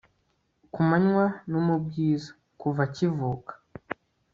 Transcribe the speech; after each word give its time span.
Ku 0.71 0.79
manywa 0.89 1.25
no 1.49 1.59
mu 1.67 1.75
bwiza 1.83 2.29
kuva 2.59 2.81
akivuka 2.87 3.51